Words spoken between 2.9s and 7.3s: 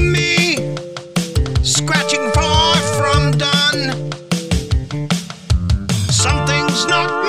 from done. Something's not